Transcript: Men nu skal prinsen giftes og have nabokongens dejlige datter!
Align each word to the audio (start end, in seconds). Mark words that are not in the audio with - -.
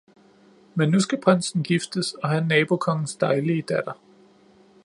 Men 0.73 0.91
nu 0.91 0.99
skal 0.99 1.21
prinsen 1.21 1.63
giftes 1.63 2.13
og 2.13 2.29
have 2.29 2.45
nabokongens 2.45 3.15
dejlige 3.15 3.61
datter! 3.61 3.93